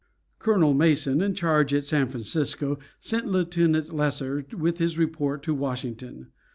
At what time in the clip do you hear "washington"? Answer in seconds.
5.53-6.31